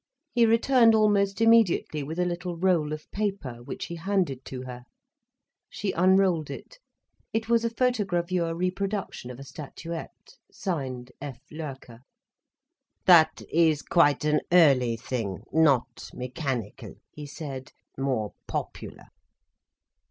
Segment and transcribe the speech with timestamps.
[0.33, 4.85] He returned almost immediately with a little roll of paper, which he handed to her.
[5.69, 6.79] She unrolled it.
[7.33, 11.39] It was a photogravure reproduction of a statuette, signed F.
[11.51, 11.99] Loerke.
[13.05, 19.05] "That is quite an early thing—not mechanical," he said, "more popular."